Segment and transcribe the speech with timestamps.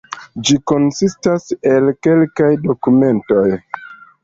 [0.47, 3.47] Ĝi konsistas el kelkaj dokumentoj.